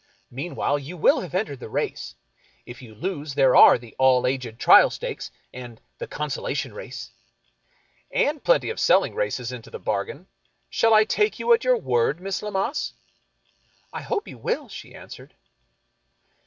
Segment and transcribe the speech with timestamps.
[0.31, 2.15] Meanwhile, you will have entered for the race.
[2.65, 7.11] If you lose, there are the * All aged Trial Stakes,' and the' Consolation Race.'
[8.11, 10.25] ""And plenty of selling races into the bargain.
[10.71, 12.19] Shall I take you at your word.
[12.19, 12.93] Miss Lammas?""
[13.93, 15.35] I hope you will," she answered.